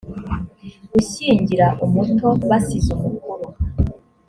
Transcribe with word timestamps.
gushyingira 0.93 1.67
umuto 1.85 2.27
basize 2.49 2.87
umukuru 2.97 3.45